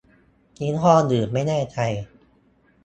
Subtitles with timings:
[0.59, 1.77] ยี่ห้ออื่นไม่แน่ใจ